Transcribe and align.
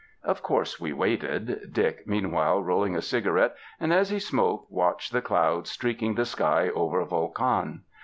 Of 0.23 0.41
course, 0.41 0.79
we 0.81 0.93
waited, 0.93 1.71
Dick 1.73 2.07
meanwhile 2.07 2.63
rolling 2.63 2.95
a 2.95 3.01
ciga 3.01 3.31
rette, 3.35 3.53
and, 3.79 3.93
as 3.93 4.09
he 4.09 4.17
smoked, 4.17 4.71
watched 4.71 5.13
the 5.13 5.21
clouds 5.21 5.69
streak 5.69 6.01
ing 6.01 6.15
the 6.15 6.25
sky 6.25 6.69
over 6.69 7.05
Volcan. 7.05 7.81